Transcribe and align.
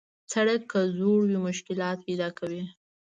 سړک 0.31 0.61
که 0.71 0.79
زوړ 0.97 1.19
وي، 1.27 1.37
مشکلات 1.47 1.97
پیدا 2.07 2.29
کوي. 2.39 2.63